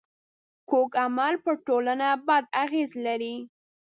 کوږ 0.69 0.91
عمل 1.03 1.33
پر 1.43 1.55
ټولنه 1.67 2.07
بد 2.27 2.43
اغېز 2.63 2.89
لري 3.05 3.35